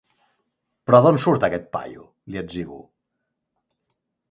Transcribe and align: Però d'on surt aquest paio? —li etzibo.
Però 0.89 1.01
d'on 1.07 1.19
surt 1.25 1.45
aquest 1.49 1.69
paio? 1.77 2.07
—li 2.31 2.41
etzibo. 2.43 2.83